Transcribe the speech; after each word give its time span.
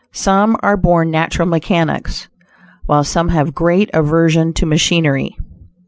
Some 0.13 0.57
are 0.63 0.77
born 0.77 1.11
natural 1.11 1.47
mechanics, 1.47 2.27
while 2.87 3.03
some 3.03 3.29
have 3.29 3.53
great 3.53 3.91
aversion 3.93 4.51
to 4.53 4.65
machinery. 4.65 5.37